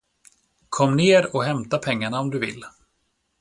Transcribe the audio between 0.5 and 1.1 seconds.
Kom